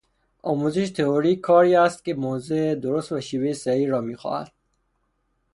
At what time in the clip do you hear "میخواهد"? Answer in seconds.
4.01-4.51